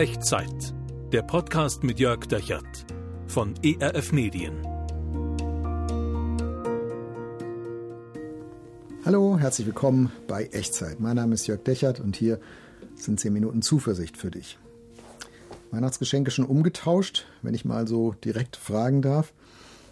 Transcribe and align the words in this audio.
Echtzeit. 0.00 0.72
Der 1.12 1.20
Podcast 1.20 1.84
mit 1.84 2.00
Jörg 2.00 2.20
Dechert 2.20 2.86
von 3.26 3.52
ERF 3.62 4.12
Medien. 4.12 4.66
Hallo, 9.04 9.36
herzlich 9.38 9.66
willkommen 9.66 10.10
bei 10.26 10.44
Echtzeit. 10.52 11.00
Mein 11.00 11.16
Name 11.16 11.34
ist 11.34 11.46
Jörg 11.46 11.62
Dechert 11.64 12.00
und 12.00 12.16
hier 12.16 12.40
sind 12.94 13.20
10 13.20 13.30
Minuten 13.30 13.60
Zuversicht 13.60 14.16
für 14.16 14.30
dich. 14.30 14.56
Weihnachtsgeschenke 15.70 16.30
schon 16.30 16.46
umgetauscht, 16.46 17.26
wenn 17.42 17.52
ich 17.52 17.66
mal 17.66 17.86
so 17.86 18.14
direkt 18.24 18.56
fragen 18.56 19.02
darf. 19.02 19.34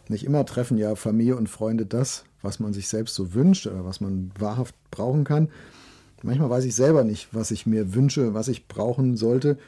Nicht 0.08 0.24
immer 0.24 0.46
treffen 0.46 0.78
ja 0.78 0.94
Familie 0.94 1.36
und 1.36 1.50
Freunde 1.50 1.84
das, 1.84 2.24
was 2.40 2.60
man 2.60 2.72
sich 2.72 2.88
selbst 2.88 3.14
so 3.14 3.34
wünscht 3.34 3.66
oder 3.66 3.84
was 3.84 4.00
man 4.00 4.30
wahrhaft 4.38 4.74
brauchen 4.90 5.24
kann. 5.24 5.50
Manchmal 6.22 6.48
weiß 6.48 6.64
ich 6.64 6.74
selber 6.74 7.04
nicht, 7.04 7.28
was 7.32 7.50
ich 7.50 7.66
mir 7.66 7.92
wünsche, 7.92 8.32
was 8.32 8.48
ich 8.48 8.68
brauchen 8.68 9.18
sollte. 9.18 9.58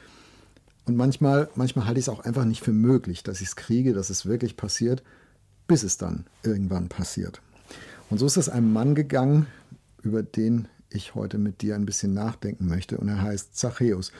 Und 0.85 0.97
manchmal, 0.97 1.49
manchmal 1.55 1.85
halte 1.85 1.99
ich 1.99 2.05
es 2.05 2.09
auch 2.09 2.21
einfach 2.21 2.45
nicht 2.45 2.63
für 2.63 2.73
möglich, 2.73 3.23
dass 3.23 3.41
ich 3.41 3.49
es 3.49 3.55
kriege, 3.55 3.93
dass 3.93 4.09
es 4.09 4.25
wirklich 4.25 4.57
passiert, 4.57 5.03
bis 5.67 5.83
es 5.83 5.97
dann 5.97 6.25
irgendwann 6.43 6.89
passiert. 6.89 7.41
Und 8.09 8.17
so 8.17 8.25
ist 8.25 8.37
es 8.37 8.49
einem 8.49 8.73
Mann 8.73 8.95
gegangen, 8.95 9.47
über 10.01 10.23
den 10.23 10.67
ich 10.89 11.15
heute 11.15 11.37
mit 11.37 11.61
dir 11.61 11.75
ein 11.75 11.85
bisschen 11.85 12.13
nachdenken 12.13 12.67
möchte. 12.67 12.97
Und 12.97 13.07
er 13.07 13.21
heißt 13.21 13.55
Zachäus. 13.55 14.11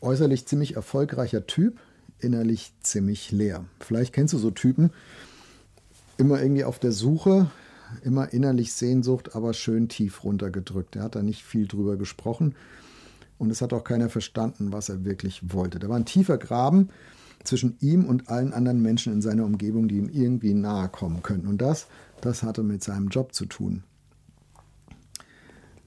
Äußerlich 0.00 0.46
ziemlich 0.46 0.76
erfolgreicher 0.76 1.46
Typ, 1.46 1.78
innerlich 2.18 2.72
ziemlich 2.80 3.30
leer. 3.32 3.64
Vielleicht 3.80 4.14
kennst 4.14 4.32
du 4.32 4.38
so 4.38 4.50
Typen, 4.50 4.90
immer 6.16 6.40
irgendwie 6.40 6.64
auf 6.64 6.78
der 6.78 6.92
Suche, 6.92 7.50
immer 8.02 8.32
innerlich 8.32 8.72
Sehnsucht, 8.72 9.34
aber 9.34 9.52
schön 9.52 9.88
tief 9.88 10.24
runtergedrückt. 10.24 10.96
Er 10.96 11.02
hat 11.02 11.16
da 11.16 11.22
nicht 11.22 11.42
viel 11.42 11.66
drüber 11.66 11.96
gesprochen 11.96 12.54
und 13.40 13.50
es 13.50 13.62
hat 13.62 13.72
auch 13.72 13.84
keiner 13.84 14.10
verstanden, 14.10 14.70
was 14.70 14.90
er 14.90 15.04
wirklich 15.06 15.54
wollte. 15.54 15.78
Da 15.78 15.88
war 15.88 15.96
ein 15.96 16.04
tiefer 16.04 16.36
Graben 16.36 16.90
zwischen 17.42 17.78
ihm 17.80 18.04
und 18.04 18.28
allen 18.28 18.52
anderen 18.52 18.82
Menschen 18.82 19.14
in 19.14 19.22
seiner 19.22 19.46
Umgebung, 19.46 19.88
die 19.88 19.96
ihm 19.96 20.10
irgendwie 20.10 20.52
nahe 20.52 20.90
kommen 20.90 21.22
könnten. 21.22 21.48
Und 21.48 21.62
das, 21.62 21.86
das 22.20 22.42
hatte 22.42 22.62
mit 22.62 22.84
seinem 22.84 23.08
Job 23.08 23.34
zu 23.34 23.46
tun. 23.46 23.82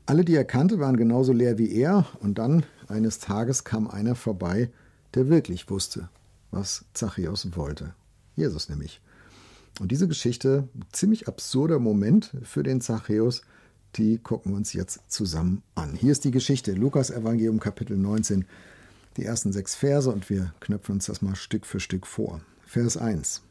Alle, 0.08 0.25
die 0.25 0.36
er 0.36 0.45
kannte, 0.45 0.80
waren 0.80 0.97
genauso 0.97 1.31
leer 1.31 1.59
wie 1.59 1.72
er. 1.72 2.08
Und 2.22 2.39
dann 2.39 2.66
eines 2.88 3.19
Tages 3.19 3.64
kam 3.64 3.88
einer 3.88 4.16
vorbei, 4.16 4.72
der 5.14 5.30
wirklich 5.30 5.70
wusste, 5.70 6.09
was 6.49 6.86
Zachäus 6.94 7.55
wollte. 7.55 7.94
Jesus 8.36 8.67
nämlich. 8.67 8.99
Und 9.80 9.92
diese 9.92 10.08
Geschichte, 10.08 10.67
ziemlich 10.92 11.27
absurder 11.27 11.77
Moment 11.77 12.31
für 12.42 12.64
den 12.64 12.81
Zachäus, 12.81 13.44
die 13.95 14.17
gucken 14.17 14.52
wir 14.52 14.58
uns 14.58 14.73
jetzt 14.73 14.99
zusammen 15.08 15.63
an. 15.75 15.94
Hier 15.94 16.11
ist 16.11 16.23
die 16.23 16.31
Geschichte, 16.31 16.73
Lukas 16.73 17.11
Evangelium 17.11 17.59
Kapitel 17.59 17.97
19, 17.97 18.45
die 19.17 19.25
ersten 19.25 19.52
sechs 19.52 19.75
Verse 19.75 20.09
und 20.09 20.30
wir 20.30 20.53
knöpfen 20.59 20.95
uns 20.95 21.05
das 21.05 21.22
mal 21.22 21.36
Stück 21.36 21.66
für 21.66 21.80
Stück 21.80 22.08
vor. 22.08 22.41
Vers 22.66 22.97
1. 22.97 23.41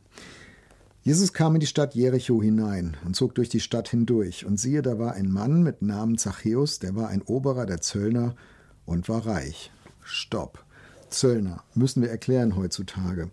Jesus 1.04 1.32
kam 1.32 1.54
in 1.54 1.60
die 1.60 1.66
Stadt 1.66 1.94
Jericho 1.94 2.40
hinein 2.40 2.96
und 3.04 3.16
zog 3.16 3.34
durch 3.34 3.48
die 3.48 3.60
Stadt 3.60 3.88
hindurch. 3.88 4.46
Und 4.46 4.58
siehe, 4.58 4.82
da 4.82 4.98
war 4.98 5.14
ein 5.14 5.30
Mann 5.30 5.62
mit 5.62 5.82
Namen 5.82 6.16
Zachäus, 6.16 6.78
der 6.78 6.94
war 6.94 7.08
ein 7.08 7.22
Oberer 7.22 7.66
der 7.66 7.80
Zöllner 7.80 8.36
und 8.84 9.08
war 9.08 9.26
reich. 9.26 9.72
Stopp. 10.04 10.64
Zöllner 11.08 11.64
müssen 11.74 12.02
wir 12.02 12.10
erklären 12.10 12.56
heutzutage. 12.56 13.30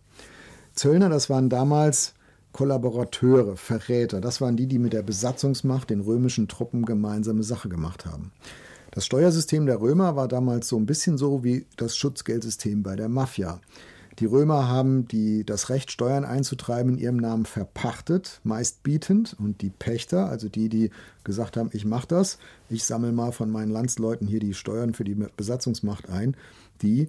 Zöllner, 0.73 1.09
das 1.09 1.29
waren 1.29 1.49
damals 1.49 2.13
Kollaborateure, 2.51 3.55
Verräter, 3.55 4.21
das 4.21 4.41
waren 4.41 4.57
die, 4.57 4.67
die 4.67 4.79
mit 4.79 4.93
der 4.93 5.03
Besatzungsmacht 5.03 5.89
den 5.89 6.01
römischen 6.01 6.47
Truppen 6.47 6.85
gemeinsame 6.85 7.43
Sache 7.43 7.69
gemacht 7.69 8.05
haben. 8.05 8.31
Das 8.91 9.05
Steuersystem 9.05 9.65
der 9.65 9.79
Römer 9.81 10.15
war 10.15 10.27
damals 10.27 10.67
so 10.67 10.77
ein 10.77 10.87
bisschen 10.87 11.17
so 11.17 11.43
wie 11.43 11.67
das 11.77 11.95
Schutzgeldsystem 11.95 12.81
bei 12.81 12.95
der 12.95 13.07
Mafia. 13.07 13.61
Die 14.19 14.25
Römer 14.25 14.67
haben 14.67 15.07
die, 15.07 15.45
das 15.45 15.69
Recht, 15.69 15.91
Steuern 15.91 16.25
einzutreiben, 16.25 16.93
in 16.93 16.99
ihrem 16.99 17.17
Namen 17.17 17.45
verpachtet, 17.45 18.41
meist 18.43 18.83
bietend. 18.83 19.35
Und 19.39 19.61
die 19.61 19.69
Pächter, 19.69 20.27
also 20.27 20.49
die, 20.49 20.67
die 20.67 20.91
gesagt 21.23 21.55
haben, 21.55 21.69
ich 21.71 21.85
mache 21.85 22.07
das, 22.07 22.37
ich 22.69 22.83
sammle 22.83 23.13
mal 23.13 23.31
von 23.31 23.49
meinen 23.49 23.71
Landsleuten 23.71 24.27
hier 24.27 24.41
die 24.41 24.53
Steuern 24.53 24.93
für 24.93 25.05
die 25.05 25.15
Besatzungsmacht 25.15 26.09
ein, 26.09 26.35
die 26.81 27.07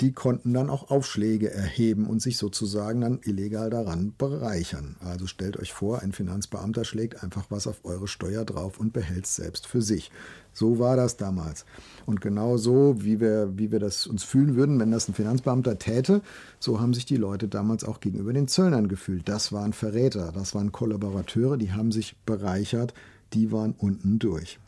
die 0.00 0.12
konnten 0.12 0.52
dann 0.52 0.68
auch 0.68 0.90
Aufschläge 0.90 1.50
erheben 1.50 2.06
und 2.06 2.20
sich 2.20 2.36
sozusagen 2.36 3.00
dann 3.00 3.20
illegal 3.24 3.70
daran 3.70 4.12
bereichern. 4.18 4.96
Also 5.00 5.26
stellt 5.26 5.56
euch 5.58 5.72
vor, 5.72 6.02
ein 6.02 6.12
Finanzbeamter 6.12 6.84
schlägt 6.84 7.22
einfach 7.22 7.46
was 7.48 7.66
auf 7.66 7.84
eure 7.84 8.06
Steuer 8.06 8.44
drauf 8.44 8.78
und 8.78 8.92
behält 8.92 9.24
es 9.24 9.36
selbst 9.36 9.66
für 9.66 9.80
sich. 9.80 10.10
So 10.52 10.78
war 10.78 10.96
das 10.96 11.16
damals. 11.16 11.64
Und 12.04 12.20
genau 12.20 12.58
so, 12.58 12.96
wie 12.98 13.20
wir, 13.20 13.58
wie 13.58 13.72
wir 13.72 13.78
das 13.78 14.06
uns 14.06 14.22
fühlen 14.22 14.54
würden, 14.54 14.78
wenn 14.78 14.90
das 14.90 15.08
ein 15.08 15.14
Finanzbeamter 15.14 15.78
täte, 15.78 16.20
so 16.58 16.78
haben 16.78 16.92
sich 16.92 17.06
die 17.06 17.16
Leute 17.16 17.48
damals 17.48 17.84
auch 17.84 18.00
gegenüber 18.00 18.34
den 18.34 18.48
Zöllnern 18.48 18.88
gefühlt. 18.88 19.28
Das 19.28 19.50
waren 19.52 19.72
Verräter, 19.72 20.30
das 20.32 20.54
waren 20.54 20.72
Kollaborateure, 20.72 21.56
die 21.56 21.72
haben 21.72 21.92
sich 21.92 22.16
bereichert, 22.26 22.92
die 23.32 23.50
waren 23.50 23.74
unten 23.78 24.18
durch. 24.18 24.58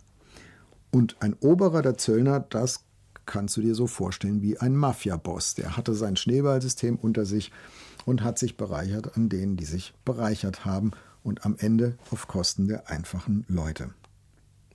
Und 0.91 1.17
ein 1.21 1.35
Oberer 1.41 1.83
der 1.83 1.99
Zöllner, 1.99 2.41
das 2.41 2.85
kannst 3.29 3.57
du 3.57 3.61
dir 3.61 3.77
so 3.77 3.87
vorstellen 3.87 4.43
wie 4.43 4.59
ein 4.59 4.75
Mafia-Boss. 4.75 5.55
Der 5.55 5.77
hatte 5.77 5.95
sein 5.95 6.17
Schneeballsystem 6.17 6.97
unter 6.97 7.25
sich 7.25 7.53
und 8.05 8.25
hat 8.25 8.39
sich 8.39 8.57
bereichert 8.57 9.17
an 9.17 9.29
denen, 9.29 9.57
die 9.57 9.67
sich 9.67 9.95
bereichert 10.05 10.65
haben 10.65 10.91
und 11.23 11.45
am 11.45 11.55
Ende 11.59 11.97
auf 12.11 12.27
Kosten 12.27 12.67
der 12.67 12.91
einfachen 12.91 13.45
Leute. 13.49 13.91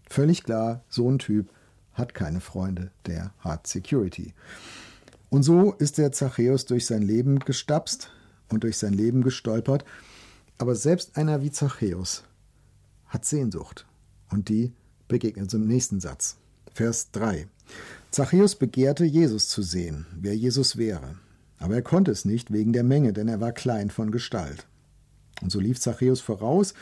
Völlig 0.10 0.44
klar, 0.44 0.84
so 0.88 1.10
ein 1.10 1.20
Typ 1.20 1.50
hat 1.94 2.14
keine 2.14 2.40
Freunde, 2.40 2.92
der 3.08 3.34
hat 3.40 3.68
Security. 3.68 4.34
Und 5.30 5.44
so 5.44 5.74
ist 5.74 5.98
der 5.98 6.12
Zachäus 6.12 6.66
durch 6.66 6.86
sein 6.86 7.02
Leben 7.02 7.40
gestapst 7.40 8.12
und 8.50 8.64
durch 8.64 8.78
sein 8.78 8.94
Leben 8.94 9.24
gestolpert. 9.24 9.84
Aber 10.60 10.76
selbst 10.76 11.18
einer 11.18 11.42
wie 11.42 11.52
Zachäus 11.52 12.24
hat 13.08 13.26
Sehnsucht. 13.26 13.88
Und 14.30 14.50
die 14.50 14.74
begegnet 15.08 15.46
uns 15.46 15.54
im 15.56 15.66
nächsten 15.66 16.00
Satz. 16.00 16.38
Vers 16.74 17.12
3. 17.12 17.48
Zachäus 18.10 18.56
begehrte, 18.56 19.06
Jesus 19.06 19.48
zu 19.48 19.62
sehen, 19.62 20.08
wer 20.20 20.36
Jesus 20.36 20.76
wäre. 20.76 21.16
Aber 21.60 21.76
er 21.76 21.82
konnte 21.84 22.10
es 22.10 22.26
nicht 22.26 22.52
wegen 22.52 22.74
der 22.74 22.84
Menge, 22.84 23.14
denn 23.14 23.28
er 23.28 23.40
war 23.40 23.52
klein 23.52 23.92
von 23.92 24.12
Gestalt. 24.12 24.66
Und 25.42 25.52
so 25.52 25.60
lief 25.60 25.80
Zachäus 25.80 26.20
voraus 26.20 26.74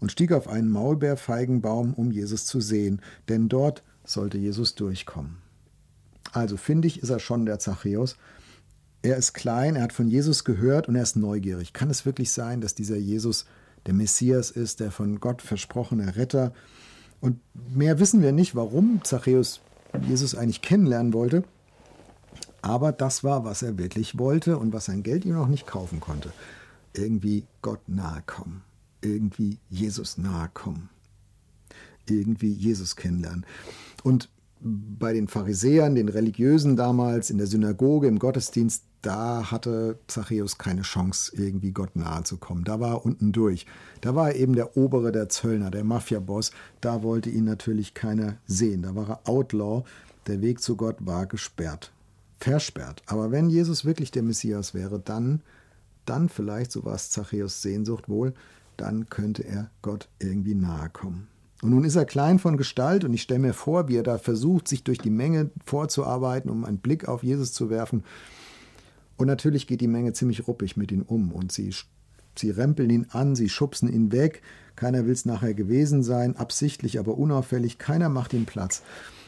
und 0.00 0.12
stieg 0.12 0.32
auf 0.32 0.48
einen 0.48 0.70
Maulbeerfeigenbaum, 0.70 1.94
um 1.94 2.10
Jesus 2.10 2.44
zu 2.44 2.60
sehen, 2.60 3.00
denn 3.28 3.48
dort 3.48 3.82
sollte 4.04 4.36
Jesus 4.36 4.74
durchkommen. 4.74 5.38
Also 6.32 6.58
finde 6.58 6.88
ich, 6.88 7.02
ist 7.02 7.10
er 7.10 7.18
schon 7.18 7.46
der 7.46 7.58
Zachäus. 7.58 8.16
Er 9.00 9.16
ist 9.16 9.32
klein, 9.32 9.76
er 9.76 9.82
hat 9.84 9.92
von 9.94 10.08
Jesus 10.08 10.44
gehört 10.44 10.88
und 10.88 10.96
er 10.96 11.04
ist 11.04 11.16
neugierig. 11.16 11.72
Kann 11.72 11.88
es 11.88 12.04
wirklich 12.04 12.32
sein, 12.32 12.60
dass 12.60 12.74
dieser 12.74 12.96
Jesus 12.96 13.46
der 13.86 13.94
Messias 13.94 14.50
ist, 14.50 14.80
der 14.80 14.90
von 14.90 15.20
Gott 15.20 15.40
versprochene 15.40 16.16
Retter? 16.16 16.52
Und 17.20 17.40
mehr 17.74 17.98
wissen 17.98 18.22
wir 18.22 18.32
nicht, 18.32 18.54
warum 18.54 19.02
Zachäus 19.04 19.60
Jesus 20.06 20.34
eigentlich 20.34 20.62
kennenlernen 20.62 21.12
wollte. 21.12 21.44
Aber 22.62 22.92
das 22.92 23.24
war, 23.24 23.44
was 23.44 23.62
er 23.62 23.78
wirklich 23.78 24.18
wollte 24.18 24.58
und 24.58 24.72
was 24.72 24.86
sein 24.86 25.02
Geld 25.02 25.24
ihm 25.24 25.34
noch 25.34 25.48
nicht 25.48 25.66
kaufen 25.66 26.00
konnte. 26.00 26.32
Irgendwie 26.92 27.44
Gott 27.62 27.80
nahe 27.88 28.22
kommen. 28.26 28.62
Irgendwie 29.00 29.58
Jesus 29.70 30.18
nahe 30.18 30.50
kommen. 30.52 30.90
Irgendwie 32.08 32.52
Jesus 32.52 32.96
kennenlernen. 32.96 33.46
Und 34.02 34.28
bei 34.60 35.12
den 35.12 35.28
Pharisäern, 35.28 35.94
den 35.94 36.08
Religiösen 36.08 36.76
damals, 36.76 37.30
in 37.30 37.38
der 37.38 37.46
Synagoge, 37.46 38.08
im 38.08 38.18
Gottesdienst, 38.18 38.84
da 39.02 39.50
hatte 39.50 39.98
Zachäus 40.08 40.58
keine 40.58 40.82
Chance, 40.82 41.32
irgendwie 41.36 41.72
Gott 41.72 41.94
nahe 41.94 42.24
zu 42.24 42.36
kommen. 42.36 42.64
Da 42.64 42.80
war 42.80 42.90
er 42.90 43.04
unten 43.04 43.32
durch. 43.32 43.66
Da 44.00 44.14
war 44.14 44.30
er 44.30 44.36
eben 44.36 44.54
der 44.54 44.76
Obere 44.76 45.12
der 45.12 45.28
Zöllner, 45.28 45.70
der 45.70 45.84
Mafia-Boss. 45.84 46.50
Da 46.80 47.02
wollte 47.02 47.30
ihn 47.30 47.44
natürlich 47.44 47.94
keiner 47.94 48.36
sehen. 48.46 48.82
Da 48.82 48.94
war 48.96 49.08
er 49.08 49.20
Outlaw. 49.28 49.84
Der 50.26 50.42
Weg 50.42 50.60
zu 50.60 50.76
Gott 50.76 50.96
war 51.00 51.26
gesperrt. 51.26 51.92
Versperrt. 52.38 53.02
Aber 53.06 53.30
wenn 53.30 53.50
Jesus 53.50 53.84
wirklich 53.84 54.10
der 54.10 54.22
Messias 54.22 54.74
wäre, 54.74 54.98
dann, 54.98 55.42
dann 56.04 56.28
vielleicht, 56.28 56.72
so 56.72 56.84
war 56.84 56.94
es 56.94 57.10
Zachäus 57.10 57.62
Sehnsucht 57.62 58.08
wohl, 58.08 58.34
dann 58.76 59.08
könnte 59.08 59.44
er 59.44 59.70
Gott 59.82 60.08
irgendwie 60.18 60.54
nahe 60.54 60.88
kommen. 60.90 61.28
Und 61.62 61.70
nun 61.70 61.84
ist 61.84 61.96
er 61.96 62.04
klein 62.04 62.38
von 62.38 62.56
Gestalt 62.56 63.04
und 63.04 63.12
ich 63.12 63.22
stelle 63.22 63.40
mir 63.40 63.52
vor, 63.52 63.88
wie 63.88 63.96
er 63.96 64.04
da 64.04 64.18
versucht, 64.18 64.68
sich 64.68 64.84
durch 64.84 64.98
die 64.98 65.10
Menge 65.10 65.50
vorzuarbeiten, 65.66 66.50
um 66.50 66.64
einen 66.64 66.78
Blick 66.78 67.08
auf 67.08 67.24
Jesus 67.24 67.52
zu 67.52 67.68
werfen. 67.68 68.04
Und 69.18 69.26
natürlich 69.26 69.66
geht 69.66 69.82
die 69.82 69.88
Menge 69.88 70.14
ziemlich 70.14 70.48
ruppig 70.48 70.76
mit 70.76 70.90
ihm 70.92 71.02
um 71.02 71.32
und 71.32 71.52
sie, 71.52 71.74
sie 72.36 72.50
rempeln 72.50 72.88
ihn 72.88 73.06
an, 73.10 73.34
sie 73.34 73.48
schubsen 73.48 73.92
ihn 73.92 74.12
weg. 74.12 74.42
Keiner 74.76 75.04
will 75.04 75.12
es 75.12 75.26
nachher 75.26 75.54
gewesen 75.54 76.04
sein, 76.04 76.36
absichtlich, 76.36 77.00
aber 77.00 77.18
unauffällig. 77.18 77.78
Keiner 77.78 78.08
macht 78.08 78.32
ihm 78.32 78.46
Platz. 78.46 78.82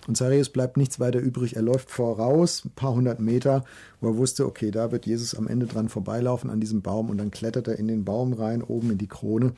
Und 0.07 0.17
Zachäus 0.17 0.49
bleibt 0.49 0.77
nichts 0.77 1.01
weiter 1.01 1.19
übrig. 1.19 1.57
Er 1.57 1.63
läuft 1.63 1.91
voraus, 1.91 2.65
ein 2.65 2.71
paar 2.71 2.95
hundert 2.95 3.21
Meter, 3.21 3.65
wo 4.01 4.09
er 4.09 4.17
wusste, 4.17 4.47
okay, 4.47 4.71
da 4.71 4.93
wird 4.93 5.07
Jesus 5.07 5.35
am 5.35 5.49
Ende 5.49 5.67
dran 5.67 5.89
vorbeilaufen 5.89 6.51
an 6.51 6.61
diesem 6.61 6.83
Baum. 6.83 7.11
Und 7.11 7.19
dann 7.19 7.33
klettert 7.33 7.67
er 7.67 7.79
in 7.79 7.89
den 7.89 8.05
Baum 8.05 8.33
rein, 8.33 8.63
oben 8.63 8.93
in 8.93 8.99
die 8.99 9.09
Krone 9.09 9.55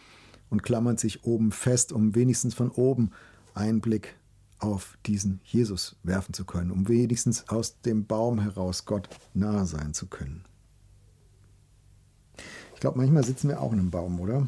und 0.48 0.62
klammert 0.62 0.98
sich 0.98 1.24
oben 1.24 1.52
fest, 1.52 1.92
um 1.92 2.14
wenigstens 2.14 2.54
von 2.54 2.70
oben 2.70 3.10
einen 3.54 3.80
Blick 3.80 4.16
auf 4.62 4.96
diesen 5.06 5.40
Jesus 5.44 5.96
werfen 6.04 6.32
zu 6.34 6.44
können, 6.44 6.70
um 6.70 6.88
wenigstens 6.88 7.48
aus 7.48 7.80
dem 7.80 8.06
Baum 8.06 8.40
heraus 8.40 8.84
Gott 8.84 9.08
nahe 9.34 9.66
sein 9.66 9.92
zu 9.92 10.06
können. 10.06 10.44
Ich 12.74 12.80
glaube, 12.80 12.98
manchmal 12.98 13.24
sitzen 13.24 13.48
wir 13.48 13.60
auch 13.60 13.72
in 13.72 13.80
einem 13.80 13.90
Baum, 13.90 14.20
oder? 14.20 14.46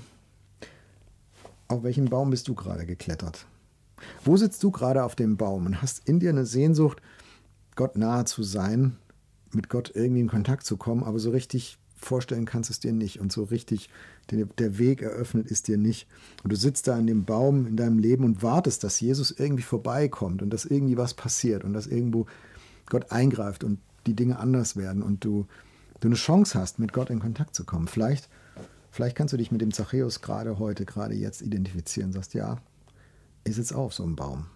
Auf 1.68 1.82
welchen 1.82 2.06
Baum 2.06 2.30
bist 2.30 2.46
du 2.48 2.54
gerade 2.54 2.86
geklettert? 2.86 3.46
Wo 4.24 4.36
sitzt 4.36 4.62
du 4.62 4.70
gerade 4.70 5.04
auf 5.04 5.16
dem 5.16 5.36
Baum 5.36 5.66
und 5.66 5.82
hast 5.82 6.08
in 6.08 6.20
dir 6.20 6.30
eine 6.30 6.46
Sehnsucht, 6.46 7.00
Gott 7.74 7.96
nahe 7.96 8.24
zu 8.24 8.42
sein, 8.42 8.96
mit 9.52 9.68
Gott 9.68 9.90
irgendwie 9.94 10.20
in 10.20 10.28
Kontakt 10.28 10.64
zu 10.64 10.76
kommen, 10.76 11.02
aber 11.02 11.18
so 11.18 11.30
richtig 11.30 11.78
vorstellen 12.04 12.44
kannst 12.44 12.70
es 12.70 12.80
dir 12.80 12.92
nicht 12.92 13.20
und 13.20 13.32
so 13.32 13.44
richtig 13.44 13.90
der 14.30 14.78
Weg 14.78 15.02
eröffnet 15.02 15.50
ist 15.50 15.68
dir 15.68 15.76
nicht. 15.76 16.06
Und 16.42 16.52
du 16.52 16.56
sitzt 16.56 16.88
da 16.88 16.96
an 16.96 17.06
dem 17.06 17.24
Baum 17.24 17.66
in 17.66 17.76
deinem 17.76 17.98
Leben 17.98 18.24
und 18.24 18.42
wartest, 18.42 18.84
dass 18.84 19.00
Jesus 19.00 19.30
irgendwie 19.30 19.62
vorbeikommt 19.62 20.42
und 20.42 20.50
dass 20.50 20.64
irgendwie 20.64 20.96
was 20.96 21.14
passiert 21.14 21.64
und 21.64 21.72
dass 21.72 21.86
irgendwo 21.86 22.26
Gott 22.86 23.10
eingreift 23.12 23.64
und 23.64 23.78
die 24.06 24.14
Dinge 24.14 24.38
anders 24.38 24.76
werden 24.76 25.02
und 25.02 25.24
du, 25.24 25.46
du 26.00 26.08
eine 26.08 26.14
Chance 26.14 26.58
hast, 26.58 26.78
mit 26.78 26.92
Gott 26.92 27.10
in 27.10 27.20
Kontakt 27.20 27.54
zu 27.54 27.64
kommen. 27.64 27.88
Vielleicht, 27.88 28.28
vielleicht 28.90 29.16
kannst 29.16 29.32
du 29.32 29.38
dich 29.38 29.50
mit 29.50 29.60
dem 29.60 29.72
Zachäus 29.72 30.20
gerade 30.20 30.58
heute, 30.58 30.84
gerade 30.84 31.14
jetzt 31.14 31.42
identifizieren. 31.42 32.12
Sagst, 32.12 32.34
ja, 32.34 32.58
ich 33.44 33.54
sitze 33.54 33.76
auf 33.76 33.94
so 33.94 34.02
einem 34.02 34.16
Baum. 34.16 34.46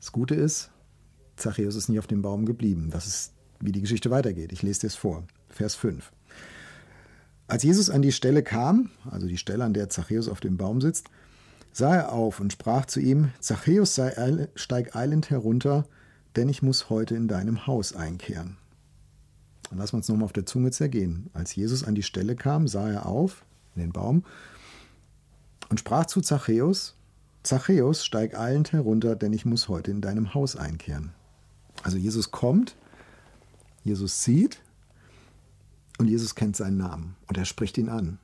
Das 0.00 0.12
Gute 0.12 0.34
ist, 0.34 0.70
Zachäus 1.36 1.74
ist 1.76 1.88
nicht 1.88 1.98
auf 1.98 2.06
dem 2.06 2.22
Baum 2.22 2.44
geblieben. 2.44 2.90
Das 2.90 3.06
ist, 3.06 3.32
wie 3.60 3.72
die 3.72 3.80
Geschichte 3.80 4.10
weitergeht. 4.10 4.52
Ich 4.52 4.62
lese 4.62 4.80
dir 4.80 4.86
es 4.88 4.94
vor. 4.94 5.24
Vers 5.54 5.74
5. 5.76 6.12
Als 7.46 7.62
Jesus 7.62 7.90
an 7.90 8.02
die 8.02 8.12
Stelle 8.12 8.42
kam, 8.42 8.90
also 9.10 9.26
die 9.26 9.38
Stelle, 9.38 9.64
an 9.64 9.74
der 9.74 9.88
Zachäus 9.88 10.28
auf 10.28 10.40
dem 10.40 10.56
Baum 10.56 10.80
sitzt, 10.80 11.08
sah 11.72 11.94
er 11.94 12.12
auf 12.12 12.40
und 12.40 12.52
sprach 12.52 12.86
zu 12.86 13.00
ihm: 13.00 13.30
Zachäus, 13.40 13.94
sei, 13.94 14.48
steig 14.54 14.96
eilend 14.96 15.30
herunter, 15.30 15.86
denn 16.36 16.48
ich 16.48 16.62
muss 16.62 16.90
heute 16.90 17.14
in 17.14 17.28
deinem 17.28 17.66
Haus 17.66 17.94
einkehren. 17.94 18.56
Dann 19.70 19.78
lassen 19.78 19.92
wir 19.92 19.98
uns 19.98 20.08
nochmal 20.08 20.24
auf 20.24 20.32
der 20.32 20.46
Zunge 20.46 20.70
zergehen. 20.70 21.30
Als 21.32 21.54
Jesus 21.54 21.84
an 21.84 21.94
die 21.94 22.02
Stelle 22.02 22.34
kam, 22.34 22.66
sah 22.66 22.90
er 22.90 23.06
auf 23.06 23.44
in 23.76 23.82
den 23.82 23.92
Baum 23.92 24.24
und 25.68 25.78
sprach 25.78 26.06
zu 26.06 26.20
Zachäus: 26.20 26.96
Zachäus, 27.42 28.04
steig 28.04 28.38
eilend 28.38 28.72
herunter, 28.72 29.16
denn 29.16 29.32
ich 29.32 29.44
muss 29.44 29.68
heute 29.68 29.90
in 29.90 30.00
deinem 30.00 30.34
Haus 30.34 30.56
einkehren. 30.56 31.12
Also 31.82 31.98
Jesus 31.98 32.30
kommt, 32.30 32.76
Jesus 33.82 34.22
sieht, 34.24 34.60
und 35.98 36.08
Jesus 36.08 36.34
kennt 36.34 36.56
seinen 36.56 36.76
Namen 36.76 37.16
und 37.28 37.38
er 37.38 37.44
spricht 37.44 37.78
ihn 37.78 37.88
an. 37.88 38.18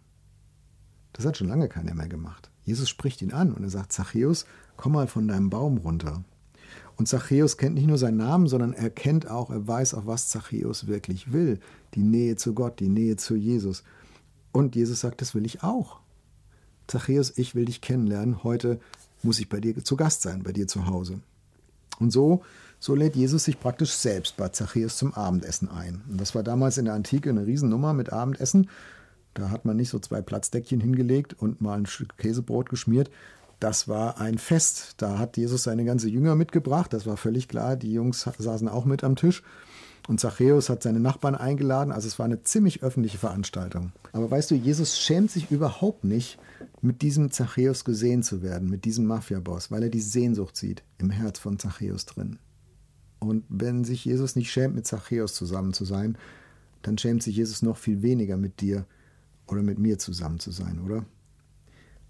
Das 1.12 1.26
hat 1.26 1.36
schon 1.36 1.48
lange 1.48 1.68
keiner 1.68 1.94
mehr 1.94 2.08
gemacht. 2.08 2.50
Jesus 2.64 2.88
spricht 2.88 3.22
ihn 3.22 3.32
an 3.32 3.52
und 3.52 3.62
er 3.62 3.70
sagt, 3.70 3.92
Zachäus, 3.92 4.44
komm 4.76 4.92
mal 4.92 5.06
von 5.06 5.28
deinem 5.28 5.50
Baum 5.50 5.78
runter. 5.78 6.24
Und 6.96 7.06
Zachäus 7.06 7.56
kennt 7.56 7.74
nicht 7.74 7.86
nur 7.86 7.98
seinen 7.98 8.18
Namen, 8.18 8.46
sondern 8.46 8.72
er 8.72 8.90
kennt 8.90 9.28
auch, 9.28 9.50
er 9.50 9.66
weiß 9.66 9.94
auch, 9.94 10.06
was 10.06 10.28
Zachäus 10.28 10.86
wirklich 10.86 11.32
will. 11.32 11.58
Die 11.94 12.02
Nähe 12.02 12.36
zu 12.36 12.54
Gott, 12.54 12.78
die 12.80 12.88
Nähe 12.88 13.16
zu 13.16 13.34
Jesus. 13.34 13.82
Und 14.52 14.76
Jesus 14.76 15.00
sagt, 15.00 15.20
das 15.20 15.34
will 15.34 15.46
ich 15.46 15.62
auch. 15.62 16.00
Zachäus, 16.86 17.36
ich 17.36 17.54
will 17.54 17.64
dich 17.64 17.80
kennenlernen. 17.80 18.44
Heute 18.44 18.80
muss 19.22 19.40
ich 19.40 19.48
bei 19.48 19.60
dir 19.60 19.82
zu 19.82 19.96
Gast 19.96 20.22
sein, 20.22 20.42
bei 20.42 20.52
dir 20.52 20.66
zu 20.66 20.86
Hause. 20.86 21.20
Und 21.98 22.10
so 22.10 22.42
so 22.80 22.94
lädt 22.94 23.14
Jesus 23.14 23.44
sich 23.44 23.60
praktisch 23.60 23.92
selbst 23.92 24.38
bei 24.38 24.48
Zachäus 24.48 24.96
zum 24.96 25.12
Abendessen 25.12 25.68
ein. 25.68 26.02
Und 26.10 26.18
das 26.18 26.34
war 26.34 26.42
damals 26.42 26.78
in 26.78 26.86
der 26.86 26.94
Antike 26.94 27.28
eine 27.28 27.46
Riesennummer 27.46 27.92
mit 27.92 28.10
Abendessen. 28.10 28.70
Da 29.34 29.50
hat 29.50 29.66
man 29.66 29.76
nicht 29.76 29.90
so 29.90 29.98
zwei 29.98 30.22
Platzdeckchen 30.22 30.80
hingelegt 30.80 31.34
und 31.34 31.60
mal 31.60 31.78
ein 31.78 31.86
Stück 31.86 32.16
Käsebrot 32.16 32.70
geschmiert. 32.70 33.10
Das 33.60 33.86
war 33.86 34.18
ein 34.18 34.38
Fest. 34.38 34.94
Da 34.96 35.18
hat 35.18 35.36
Jesus 35.36 35.62
seine 35.62 35.84
ganze 35.84 36.08
Jünger 36.08 36.34
mitgebracht. 36.34 36.94
Das 36.94 37.04
war 37.04 37.18
völlig 37.18 37.48
klar. 37.48 37.76
Die 37.76 37.92
Jungs 37.92 38.26
saßen 38.38 38.68
auch 38.68 38.86
mit 38.86 39.04
am 39.04 39.14
Tisch. 39.14 39.42
Und 40.08 40.18
Zachäus 40.18 40.70
hat 40.70 40.82
seine 40.82 41.00
Nachbarn 41.00 41.34
eingeladen. 41.34 41.92
Also 41.92 42.08
es 42.08 42.18
war 42.18 42.24
eine 42.24 42.42
ziemlich 42.42 42.82
öffentliche 42.82 43.18
Veranstaltung. 43.18 43.92
Aber 44.12 44.30
weißt 44.30 44.50
du, 44.50 44.54
Jesus 44.54 44.98
schämt 44.98 45.30
sich 45.30 45.50
überhaupt 45.50 46.04
nicht, 46.04 46.38
mit 46.80 47.02
diesem 47.02 47.30
Zachäus 47.30 47.84
gesehen 47.84 48.22
zu 48.22 48.42
werden, 48.42 48.70
mit 48.70 48.86
diesem 48.86 49.04
Mafiaboss, 49.04 49.70
weil 49.70 49.82
er 49.82 49.90
die 49.90 50.00
Sehnsucht 50.00 50.56
sieht 50.56 50.82
im 50.96 51.10
Herz 51.10 51.38
von 51.38 51.58
Zachäus 51.58 52.06
drin. 52.06 52.38
Und 53.20 53.44
wenn 53.48 53.84
sich 53.84 54.04
Jesus 54.04 54.34
nicht 54.34 54.50
schämt, 54.50 54.74
mit 54.74 54.86
Zachäus 54.86 55.34
zusammen 55.34 55.72
zu 55.72 55.84
sein, 55.84 56.16
dann 56.82 56.98
schämt 56.98 57.22
sich 57.22 57.36
Jesus 57.36 57.62
noch 57.62 57.76
viel 57.76 58.02
weniger 58.02 58.36
mit 58.36 58.60
dir 58.60 58.86
oder 59.46 59.62
mit 59.62 59.78
mir 59.78 59.98
zusammen 59.98 60.40
zu 60.40 60.50
sein, 60.50 60.80
oder? 60.80 61.04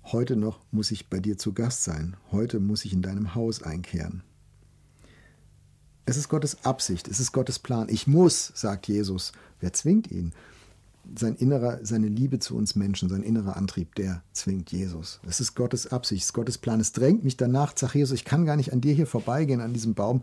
Heute 0.05 0.37
noch 0.37 0.61
muss 0.71 0.91
ich 0.91 1.11
bei 1.11 1.21
dir 1.21 1.37
zu 1.37 1.53
Gast 1.53 1.85
sein. 1.85 2.17
Heute 2.31 2.61
muss 2.61 2.85
ich 2.85 2.93
in 2.93 3.03
deinem 3.03 3.35
Haus 3.35 3.63
einkehren. 3.63 4.23
Es 6.07 6.17
ist 6.17 6.29
Gottes 6.29 6.65
Absicht, 6.65 7.09
es 7.09 7.21
ist 7.21 7.33
Gottes 7.33 7.59
Plan. 7.59 7.89
Ich 7.89 8.07
muss, 8.07 8.53
sagt 8.55 8.89
Jesus. 8.89 9.33
Wer 9.61 9.73
zwingt 9.73 10.11
ihn? 10.11 10.33
Sein 11.17 11.35
innerer, 11.37 11.81
seine 11.83 12.09
Liebe 12.09 12.39
zu 12.39 12.57
uns 12.57 12.77
Menschen, 12.77 13.09
sein 13.09 13.23
innerer 13.23 13.57
Antrieb, 13.57 13.95
der 13.97 14.23
zwingt 14.33 14.71
Jesus. 14.71 15.21
Es 15.29 15.41
ist 15.41 15.55
Gottes 15.55 15.89
Absicht, 15.89 16.23
es 16.23 16.29
ist 16.29 16.35
Gottes 16.35 16.59
Plan. 16.59 16.81
Es 16.81 16.93
drängt 16.93 17.25
mich 17.25 17.37
danach, 17.37 17.75
Zachäus, 17.75 18.13
ich 18.13 18.25
kann 18.25 18.45
gar 18.45 18.57
nicht 18.57 18.73
an 18.73 18.81
dir 18.81 18.95
hier 18.95 19.07
vorbeigehen, 19.07 19.61
an 19.61 19.73
diesem 19.73 19.95
Baum 19.95 20.23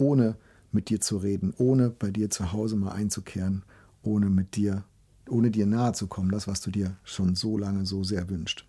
ohne 0.00 0.36
mit 0.72 0.88
dir 0.88 1.00
zu 1.00 1.18
reden, 1.18 1.52
ohne 1.58 1.90
bei 1.90 2.10
dir 2.10 2.30
zu 2.30 2.52
Hause 2.52 2.76
mal 2.76 2.92
einzukehren, 2.92 3.62
ohne 4.02 4.30
mit 4.30 4.56
dir, 4.56 4.84
ohne 5.28 5.50
dir 5.50 5.66
nahe 5.66 5.92
zu 5.92 6.06
kommen, 6.06 6.30
das, 6.30 6.48
was 6.48 6.60
du 6.60 6.70
dir 6.70 6.96
schon 7.04 7.34
so 7.34 7.58
lange 7.58 7.86
so 7.86 8.02
sehr 8.04 8.28
wünscht. 8.30 8.66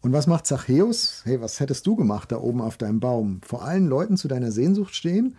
Und 0.00 0.12
was 0.12 0.26
macht 0.26 0.46
Zachäus? 0.46 1.22
Hey, 1.24 1.40
was 1.40 1.58
hättest 1.58 1.86
du 1.86 1.96
gemacht 1.96 2.30
da 2.30 2.38
oben 2.38 2.60
auf 2.60 2.76
deinem 2.76 3.00
Baum? 3.00 3.40
Vor 3.42 3.64
allen 3.64 3.88
Leuten 3.88 4.16
zu 4.16 4.28
deiner 4.28 4.52
Sehnsucht 4.52 4.94
stehen? 4.94 5.36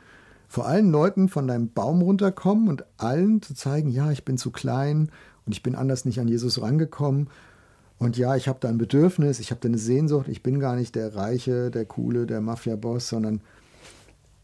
Vor 0.49 0.65
allen 0.65 0.91
Leuten 0.91 1.29
von 1.29 1.47
deinem 1.47 1.69
Baum 1.69 2.01
runterkommen 2.01 2.67
und 2.67 2.85
allen 2.97 3.41
zu 3.41 3.53
zeigen, 3.53 3.89
ja, 3.89 4.11
ich 4.11 4.25
bin 4.25 4.37
zu 4.37 4.51
klein 4.51 5.09
und 5.45 5.53
ich 5.53 5.63
bin 5.63 5.75
anders 5.75 6.05
nicht 6.05 6.19
an 6.19 6.27
Jesus 6.27 6.61
rangekommen. 6.61 7.29
Und 7.97 8.17
ja, 8.17 8.35
ich 8.35 8.47
habe 8.47 8.59
da 8.59 8.69
ein 8.69 8.77
Bedürfnis, 8.77 9.39
ich 9.39 9.51
habe 9.51 9.61
da 9.61 9.67
eine 9.67 9.77
Sehnsucht, 9.77 10.27
ich 10.27 10.43
bin 10.43 10.59
gar 10.59 10.75
nicht 10.75 10.95
der 10.95 11.15
Reiche, 11.15 11.71
der 11.71 11.85
Coole, 11.85 12.25
der 12.25 12.41
Mafia-Boss, 12.41 13.09
sondern 13.09 13.41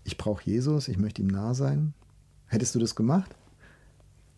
ich 0.03 0.17
brauche 0.17 0.43
Jesus, 0.43 0.87
ich 0.87 0.97
möchte 0.97 1.21
ihm 1.21 1.27
nah 1.27 1.53
sein. 1.53 1.93
Hättest 2.47 2.75
du 2.75 2.79
das 2.79 2.95
gemacht? 2.95 3.35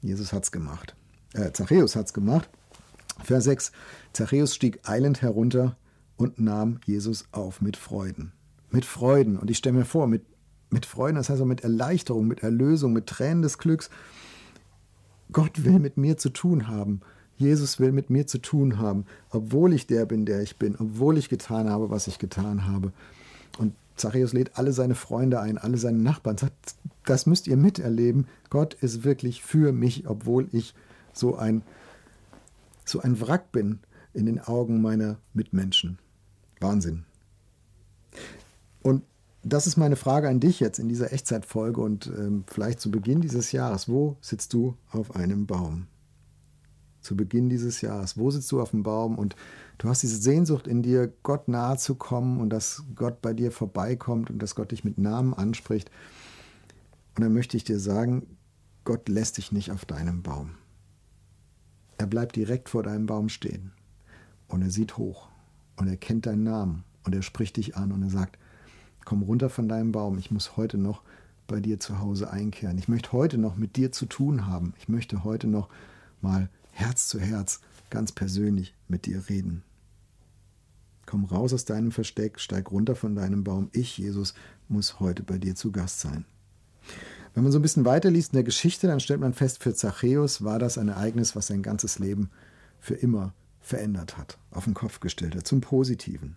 Jesus 0.02 0.32
hat 0.32 0.44
es 0.44 0.52
gemacht. 0.52 0.96
Äh, 1.34 1.52
Zachäus 1.52 1.96
es 1.96 2.14
gemacht. 2.14 2.50
Vers 3.24 3.46
6. 3.46 3.72
Zachäus 4.14 4.54
stieg 4.54 4.80
eilend 4.84 5.22
herunter 5.22 5.76
und 6.18 6.40
nahm 6.40 6.80
Jesus 6.86 7.26
auf 7.32 7.62
mit 7.62 7.78
Freuden. 7.78 8.32
Mit 8.72 8.86
Freuden. 8.86 9.38
Und 9.38 9.50
ich 9.50 9.58
stelle 9.58 9.78
mir 9.78 9.86
vor, 9.86 10.08
mit, 10.08 10.24
mit 10.70 10.86
Freuden, 10.86 11.16
das 11.16 11.30
heißt 11.30 11.42
auch 11.42 11.46
mit 11.46 11.62
Erleichterung, 11.62 12.28
mit 12.28 12.44
Erlösung, 12.44 12.94
mit 12.94 13.08
Tränen 13.08 13.42
des 13.42 13.58
Glücks. 13.58 13.90
Gott 15.32 15.64
will 15.64 15.80
mit 15.80 15.98
mir 15.98 16.18
zu 16.18 16.30
tun 16.30 16.68
haben. 16.68 17.02
Jesus 17.38 17.80
will 17.80 17.92
mit 17.92 18.10
mir 18.10 18.28
zu 18.28 18.38
tun 18.38 18.78
haben, 18.78 19.06
obwohl 19.30 19.74
ich 19.74 19.88
der 19.88 20.06
bin, 20.06 20.26
der 20.26 20.42
ich 20.42 20.58
bin, 20.58 20.76
obwohl 20.78 21.18
ich 21.18 21.28
getan 21.28 21.70
habe, 21.70 21.90
was 21.90 22.08
ich 22.08 22.18
getan 22.20 22.66
habe. 22.66 22.94
Und 23.58 23.74
Zachäus 23.96 24.34
lädt 24.34 24.58
alle 24.58 24.74
seine 24.74 24.96
Freunde 24.96 25.40
ein, 25.40 25.58
alle 25.58 25.78
seine 25.78 26.00
Nachbarn, 26.00 26.38
sagt, 26.38 26.76
das 27.06 27.26
müsst 27.26 27.48
ihr 27.48 27.58
miterleben. 27.58 28.28
Gott 28.50 28.74
ist 28.74 29.04
wirklich 29.04 29.42
für 29.42 29.72
mich, 29.72 30.08
obwohl 30.08 30.48
ich 30.52 30.74
so 31.14 31.36
ein, 31.36 31.62
so 32.84 33.00
ein 33.00 33.20
Wrack 33.22 33.52
bin 33.52 33.80
in 34.14 34.26
den 34.26 34.40
Augen 34.40 34.82
meiner 34.82 35.18
Mitmenschen. 35.34 36.00
Wahnsinn. 36.60 37.06
Und 38.82 39.04
das 39.44 39.68
ist 39.68 39.78
meine 39.78 39.96
Frage 39.96 40.28
an 40.28 40.40
dich 40.40 40.60
jetzt 40.60 40.80
in 40.80 40.90
dieser 40.90 41.14
Echtzeitfolge 41.14 41.80
und 41.80 42.08
ähm, 42.08 42.44
vielleicht 42.48 42.80
zu 42.80 42.90
Beginn 42.90 43.22
dieses 43.22 43.52
Jahres. 43.52 43.88
Wo 43.88 44.18
sitzt 44.20 44.54
du 44.54 44.76
auf 44.90 45.16
einem 45.16 45.46
Baum? 45.46 45.88
Zu 47.06 47.16
Beginn 47.16 47.50
dieses 47.50 47.82
Jahres. 47.82 48.18
Wo 48.18 48.32
sitzt 48.32 48.52
du 48.52 48.62
auf 48.62 48.72
dem 48.72 48.84
Baum 48.84 49.18
und 49.18 49.36
Du 49.78 49.90
hast 49.90 50.04
diese 50.04 50.18
Sehnsucht 50.18 50.68
in 50.68 50.82
dir, 50.82 51.12
Gott 51.24 51.48
nahe 51.48 51.78
zu 51.78 51.96
kommen 51.96 52.40
und 52.40 52.50
dass 52.50 52.84
Gott 52.96 53.22
bei 53.22 53.34
dir 53.34 53.52
vorbeikommt 53.52 54.30
und 54.30 54.40
dass 54.42 54.56
Gott 54.56 54.72
dich 54.72 54.84
mit 54.84 54.98
Namen 54.98 55.34
anspricht. 55.34 55.92
Und 57.16 57.24
dann 57.24 57.34
möchte 57.34 57.58
ich 57.58 57.64
dir 57.64 57.80
sagen, 57.80 58.26
Gott 58.86 59.10
lässt 59.10 59.38
dich 59.38 59.52
nicht 59.52 59.72
auf 59.72 59.86
deinem 59.86 60.22
Baum. 60.22 60.52
Er 61.98 62.08
bleibt 62.08 62.36
direkt 62.36 62.70
vor 62.70 62.84
deinem 62.84 63.06
Baum 63.06 63.30
stehen 63.30 63.72
und 64.48 64.62
er 64.62 64.70
sieht 64.70 64.98
hoch 64.98 65.30
und 65.78 65.88
er 65.88 65.98
kennt 65.98 66.26
deinen 66.26 66.44
Namen 66.44 66.84
und 67.04 67.16
er 67.16 67.22
spricht 67.22 67.58
dich 67.58 67.76
an 67.76 67.92
und 67.92 68.04
er 68.04 68.10
sagt, 68.10 68.38
komm 69.06 69.24
runter 69.24 69.50
von 69.50 69.68
deinem 69.68 69.92
Baum, 69.92 70.18
ich 70.18 70.32
muss 70.32 70.58
heute 70.58 70.78
noch 70.78 71.02
bei 71.48 71.60
dir 71.60 71.80
zu 71.80 72.00
Hause 72.00 72.32
einkehren. 72.32 72.78
Ich 72.78 72.88
möchte 72.88 73.12
heute 73.12 73.38
noch 73.38 73.56
mit 73.56 73.76
dir 73.76 73.92
zu 73.92 74.06
tun 74.06 74.48
haben. 74.48 74.74
Ich 74.80 74.90
möchte 74.90 75.24
heute 75.24 75.48
noch 75.48 75.70
mal 76.22 76.50
Herz 76.76 77.08
zu 77.08 77.22
Herz 77.22 77.62
ganz 77.90 78.12
persönlich 78.12 78.76
mit 78.90 79.06
dir 79.06 79.30
reden. 79.30 79.64
Komm 81.06 81.24
raus 81.24 81.54
aus 81.54 81.64
deinem 81.64 81.94
Versteck, 81.94 82.38
steig 82.38 82.70
runter 82.70 82.96
von 82.96 83.16
deinem 83.16 83.46
Baum. 83.46 83.70
Ich, 83.72 83.98
Jesus, 83.98 84.34
muss 84.68 85.00
heute 85.00 85.24
bei 85.24 85.38
dir 85.38 85.56
zu 85.56 85.72
Gast 85.72 86.02
sein. 86.02 86.26
Wenn 87.34 87.44
man 87.44 87.54
so 87.54 87.60
ein 87.60 87.62
bisschen 87.62 87.86
weiterliest 87.86 88.34
in 88.34 88.38
der 88.38 88.44
Geschichte, 88.44 88.88
dann 88.88 89.00
stellt 89.00 89.22
man 89.22 89.34
fest, 89.34 89.64
für 89.64 89.74
Zachäus 89.74 90.44
war 90.44 90.60
das 90.60 90.78
ein 90.78 90.90
Ereignis, 90.90 91.34
was 91.34 91.48
sein 91.48 91.64
ganzes 91.64 91.98
Leben 91.98 92.30
für 92.82 92.96
immer 92.96 93.34
verändert 93.62 94.18
hat, 94.18 94.38
auf 94.52 94.66
den 94.66 94.74
Kopf 94.74 95.00
gestellt 95.00 95.34
hat, 95.34 95.48
zum 95.48 95.62
Positiven. 95.62 96.36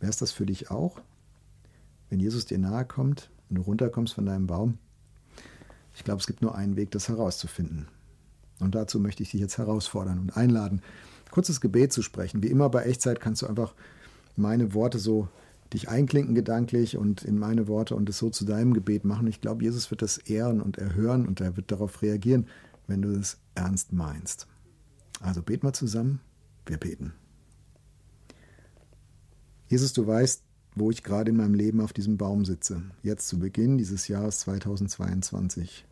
Wäre 0.00 0.10
es 0.10 0.18
das 0.18 0.32
für 0.32 0.44
dich 0.44 0.70
auch? 0.70 1.00
Wenn 2.10 2.20
Jesus 2.20 2.44
dir 2.44 2.58
nahe 2.58 2.84
kommt, 2.84 3.30
wenn 3.48 3.56
du 3.56 3.62
runterkommst 3.62 4.12
von 4.12 4.26
deinem 4.26 4.46
Baum? 4.46 4.76
Ich 5.94 6.04
glaube, 6.04 6.20
es 6.20 6.26
gibt 6.26 6.42
nur 6.42 6.54
einen 6.54 6.76
Weg, 6.76 6.90
das 6.90 7.08
herauszufinden. 7.08 7.88
Und 8.62 8.74
dazu 8.74 9.00
möchte 9.00 9.22
ich 9.22 9.30
dich 9.30 9.40
jetzt 9.40 9.58
herausfordern 9.58 10.18
und 10.18 10.36
einladen, 10.36 10.82
kurzes 11.30 11.60
Gebet 11.60 11.92
zu 11.92 12.02
sprechen. 12.02 12.42
Wie 12.42 12.48
immer 12.48 12.68
bei 12.68 12.84
Echtzeit 12.84 13.20
kannst 13.20 13.42
du 13.42 13.46
einfach 13.46 13.74
meine 14.36 14.74
Worte 14.74 14.98
so 14.98 15.28
dich 15.72 15.88
einklinken 15.88 16.34
gedanklich 16.34 16.96
und 16.96 17.22
in 17.22 17.38
meine 17.38 17.66
Worte 17.66 17.94
und 17.94 18.08
es 18.08 18.18
so 18.18 18.30
zu 18.30 18.44
deinem 18.44 18.74
Gebet 18.74 19.04
machen. 19.04 19.26
Ich 19.26 19.40
glaube, 19.40 19.64
Jesus 19.64 19.90
wird 19.90 20.02
das 20.02 20.18
ehren 20.18 20.60
und 20.60 20.78
erhören 20.78 21.26
und 21.26 21.40
er 21.40 21.56
wird 21.56 21.72
darauf 21.72 22.02
reagieren, 22.02 22.46
wenn 22.86 23.02
du 23.02 23.10
es 23.10 23.38
ernst 23.54 23.92
meinst. 23.92 24.46
Also 25.20 25.42
beten 25.42 25.66
wir 25.66 25.72
zusammen. 25.72 26.20
Wir 26.66 26.76
beten. 26.76 27.12
Jesus, 29.68 29.92
du 29.92 30.06
weißt, 30.06 30.42
wo 30.74 30.90
ich 30.90 31.02
gerade 31.02 31.30
in 31.30 31.36
meinem 31.36 31.54
Leben 31.54 31.80
auf 31.80 31.92
diesem 31.92 32.18
Baum 32.18 32.44
sitze, 32.44 32.82
jetzt 33.02 33.28
zu 33.28 33.38
Beginn 33.38 33.78
dieses 33.78 34.08
Jahres 34.08 34.40
2022. 34.40 35.86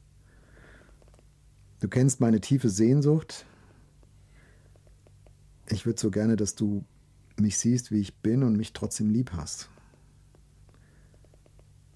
Du 1.80 1.88
kennst 1.88 2.20
meine 2.20 2.40
tiefe 2.40 2.68
Sehnsucht. 2.68 3.46
Ich 5.68 5.86
würde 5.86 5.98
so 5.98 6.10
gerne, 6.10 6.36
dass 6.36 6.54
du 6.54 6.84
mich 7.38 7.56
siehst, 7.58 7.90
wie 7.90 8.00
ich 8.00 8.18
bin 8.18 8.42
und 8.42 8.56
mich 8.56 8.74
trotzdem 8.74 9.08
lieb 9.08 9.32
hast. 9.32 9.70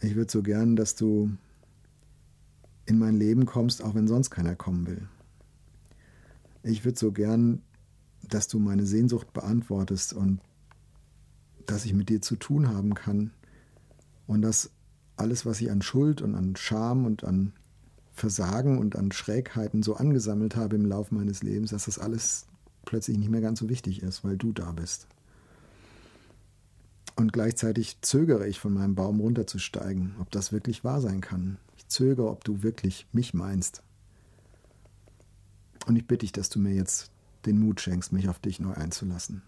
Ich 0.00 0.16
würde 0.16 0.32
so 0.32 0.42
gern, 0.42 0.74
dass 0.74 0.94
du 0.96 1.36
in 2.86 2.98
mein 2.98 3.16
Leben 3.16 3.44
kommst, 3.44 3.82
auch 3.82 3.94
wenn 3.94 4.08
sonst 4.08 4.30
keiner 4.30 4.56
kommen 4.56 4.86
will. 4.86 5.08
Ich 6.62 6.84
würde 6.86 6.98
so 6.98 7.12
gern, 7.12 7.62
dass 8.22 8.48
du 8.48 8.58
meine 8.58 8.86
Sehnsucht 8.86 9.34
beantwortest 9.34 10.14
und 10.14 10.40
dass 11.66 11.84
ich 11.84 11.92
mit 11.92 12.08
dir 12.08 12.22
zu 12.22 12.36
tun 12.36 12.68
haben 12.68 12.94
kann 12.94 13.32
und 14.26 14.40
dass 14.40 14.70
alles, 15.16 15.44
was 15.44 15.60
ich 15.60 15.70
an 15.70 15.82
Schuld 15.82 16.22
und 16.22 16.34
an 16.34 16.56
Scham 16.56 17.04
und 17.04 17.24
an 17.24 17.52
Versagen 18.14 18.78
und 18.78 18.96
an 18.96 19.12
Schrägheiten 19.12 19.82
so 19.82 19.96
angesammelt 19.96 20.56
habe 20.56 20.76
im 20.76 20.86
Laufe 20.86 21.14
meines 21.14 21.42
Lebens, 21.42 21.70
dass 21.70 21.86
das 21.86 21.98
alles 21.98 22.46
plötzlich 22.84 23.18
nicht 23.18 23.30
mehr 23.30 23.40
ganz 23.40 23.58
so 23.58 23.68
wichtig 23.68 24.02
ist, 24.02 24.24
weil 24.24 24.36
du 24.36 24.52
da 24.52 24.70
bist. 24.72 25.08
Und 27.16 27.32
gleichzeitig 27.32 28.00
zögere 28.00 28.46
ich 28.46 28.58
von 28.58 28.72
meinem 28.72 28.94
Baum 28.94 29.20
runterzusteigen, 29.20 30.14
ob 30.20 30.30
das 30.30 30.52
wirklich 30.52 30.84
wahr 30.84 31.00
sein 31.00 31.20
kann. 31.20 31.58
Ich 31.76 31.86
zögere, 31.88 32.30
ob 32.30 32.44
du 32.44 32.62
wirklich 32.62 33.06
mich 33.12 33.34
meinst. 33.34 33.82
Und 35.86 35.96
ich 35.96 36.06
bitte 36.06 36.20
dich, 36.20 36.32
dass 36.32 36.48
du 36.48 36.58
mir 36.58 36.74
jetzt 36.74 37.10
den 37.46 37.58
Mut 37.58 37.80
schenkst, 37.80 38.12
mich 38.12 38.28
auf 38.28 38.38
dich 38.38 38.58
neu 38.58 38.72
einzulassen. 38.72 39.42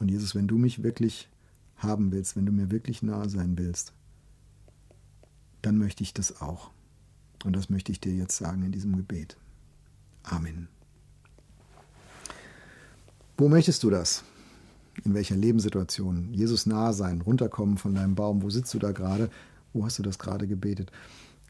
Und 0.00 0.10
Jesus, 0.10 0.34
wenn 0.34 0.48
du 0.48 0.58
mich 0.58 0.82
wirklich 0.82 1.28
haben 1.76 2.10
willst, 2.10 2.36
wenn 2.36 2.46
du 2.46 2.52
mir 2.52 2.70
wirklich 2.70 3.02
nahe 3.02 3.28
sein 3.28 3.56
willst, 3.56 3.92
dann 5.62 5.78
möchte 5.78 6.02
ich 6.02 6.12
das 6.12 6.40
auch. 6.40 6.70
Und 7.44 7.54
das 7.54 7.70
möchte 7.70 7.92
ich 7.92 8.00
dir 8.00 8.12
jetzt 8.12 8.36
sagen 8.36 8.62
in 8.62 8.72
diesem 8.72 8.96
Gebet. 8.96 9.36
Amen. 10.22 10.68
Wo 13.38 13.48
möchtest 13.48 13.82
du 13.82 13.90
das? 13.90 14.24
In 15.04 15.14
welcher 15.14 15.36
Lebenssituation? 15.36 16.32
Jesus 16.32 16.64
nahe 16.64 16.94
sein, 16.94 17.20
runterkommen 17.20 17.76
von 17.76 17.94
deinem 17.94 18.14
Baum. 18.14 18.42
Wo 18.42 18.50
sitzt 18.50 18.72
du 18.72 18.78
da 18.78 18.92
gerade? 18.92 19.30
Wo 19.72 19.84
hast 19.84 19.98
du 19.98 20.02
das 20.02 20.18
gerade 20.18 20.46
gebetet? 20.46 20.90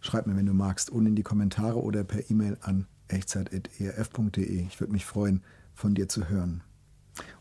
Schreib 0.01 0.27
mir, 0.27 0.37
wenn 0.37 0.47
du 0.47 0.53
magst, 0.53 0.91
unten 0.91 1.09
in 1.09 1.17
die 1.17 1.23
Kommentare 1.23 1.81
oder 1.81 2.05
per 2.05 2.29
E-Mail 2.29 2.59
an 2.61 2.87
echtzeit.erf.de. 3.09 4.67
Ich 4.67 4.81
würde 4.81 4.93
mich 4.93 5.07
freuen, 5.07 5.43
von 5.75 5.95
dir 5.95 6.09
zu 6.09 6.29
hören. 6.29 6.63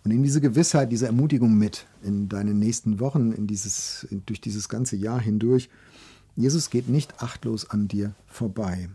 Und 0.04 0.12
in 0.12 0.24
diese 0.24 0.42
Gewissheit, 0.42 0.92
diese 0.92 1.08
Ermutigung 1.08 1.58
mit 1.58 1.88
in 2.04 2.30
deinen 2.30 2.60
nächsten 2.60 3.00
Wochen, 3.00 3.32
in 3.32 3.48
dieses, 3.48 4.08
durch 4.26 4.40
dieses 4.40 4.70
ganze 4.70 4.96
Jahr 4.96 5.20
hindurch. 5.20 5.70
Jesus 6.36 6.70
geht 6.70 6.90
nicht 6.90 7.22
achtlos 7.22 7.70
an 7.70 7.88
dir 7.88 8.14
vorbei. 8.28 8.90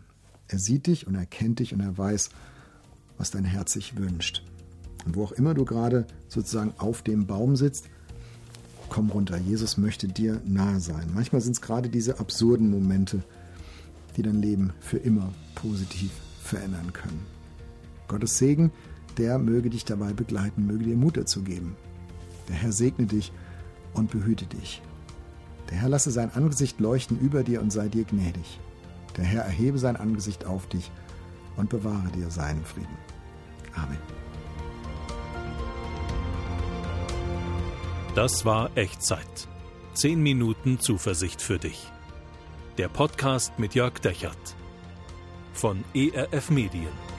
Er 0.47 0.59
sieht 0.59 0.87
dich 0.87 1.07
und 1.07 1.15
er 1.15 1.25
kennt 1.25 1.59
dich 1.59 1.73
und 1.73 1.79
er 1.79 1.97
weiß, 1.97 2.29
was 3.17 3.31
dein 3.31 3.45
Herz 3.45 3.73
sich 3.73 3.97
wünscht. 3.97 4.43
Und 5.05 5.15
wo 5.15 5.23
auch 5.23 5.31
immer 5.31 5.53
du 5.53 5.65
gerade 5.65 6.05
sozusagen 6.27 6.73
auf 6.77 7.01
dem 7.01 7.25
Baum 7.25 7.55
sitzt, 7.55 7.89
komm 8.89 9.09
runter. 9.09 9.37
Jesus 9.37 9.77
möchte 9.77 10.07
dir 10.07 10.41
nahe 10.45 10.79
sein. 10.79 11.09
Manchmal 11.13 11.41
sind 11.41 11.53
es 11.53 11.61
gerade 11.61 11.89
diese 11.89 12.19
absurden 12.19 12.69
Momente, 12.69 13.23
die 14.17 14.21
dein 14.21 14.41
Leben 14.41 14.73
für 14.79 14.97
immer 14.97 15.33
positiv 15.55 16.11
verändern 16.43 16.93
können. 16.93 17.25
Gottes 18.07 18.37
Segen 18.37 18.71
der 19.17 19.37
möge 19.37 19.69
dich 19.69 19.85
dabei 19.85 20.13
begleiten, 20.13 20.65
möge 20.65 20.85
dir 20.85 20.97
Mut 20.97 21.17
dazu 21.17 21.41
geben. 21.41 21.75
Der 22.47 22.55
Herr 22.55 22.71
segne 22.71 23.05
dich 23.05 23.31
und 23.93 24.11
behüte 24.11 24.45
dich. 24.45 24.81
Der 25.71 25.79
Herr 25.79 25.89
lasse 25.89 26.11
sein 26.11 26.31
Angesicht 26.35 26.79
leuchten 26.79 27.17
über 27.19 27.43
dir 27.43 27.61
und 27.61 27.71
sei 27.71 27.87
dir 27.87 28.03
gnädig. 28.03 28.59
Der 29.17 29.25
Herr 29.25 29.43
erhebe 29.43 29.79
sein 29.79 29.95
Angesicht 29.95 30.45
auf 30.45 30.67
dich 30.67 30.91
und 31.55 31.69
bewahre 31.69 32.09
dir 32.09 32.29
seinen 32.29 32.63
Frieden. 32.63 32.97
Amen. 33.73 33.97
Das 38.15 38.43
war 38.45 38.69
Echtzeit. 38.75 39.47
Zehn 39.93 40.21
Minuten 40.21 40.79
Zuversicht 40.79 41.41
für 41.41 41.59
dich. 41.59 41.91
Der 42.77 42.89
Podcast 42.89 43.57
mit 43.57 43.73
Jörg 43.73 43.99
Dechert 43.99 44.55
von 45.53 45.83
ERF 45.93 46.49
Medien. 46.49 47.10